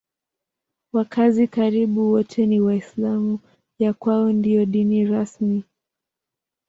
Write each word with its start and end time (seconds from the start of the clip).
Wakazi 0.93 1.47
karibu 1.47 2.11
wote 2.11 2.45
ni 2.45 2.59
Waislamu; 2.61 3.39
ya 3.79 3.93
kwao 3.93 4.31
ndiyo 4.31 4.65
dini 4.65 5.05
rasmi. 5.05 5.63